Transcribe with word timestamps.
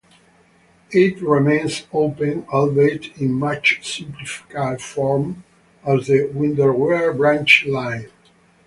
It 0.93 1.21
remains 1.21 1.83
open, 1.93 2.47
albeit 2.51 3.15
in 3.21 3.33
much 3.33 3.81
simplified 3.87 4.81
form, 4.81 5.43
as 5.85 6.07
the 6.07 6.23
Windermere 6.33 7.13
Branch 7.13 7.65
Line. 7.67 8.09